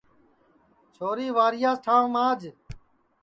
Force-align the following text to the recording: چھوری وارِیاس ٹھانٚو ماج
چھوری 0.93 1.27
وارِیاس 1.35 1.77
ٹھانٚو 1.83 2.11
ماج 2.13 2.41